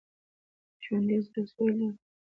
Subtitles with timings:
[0.83, 1.87] ژوندي زړسوي لري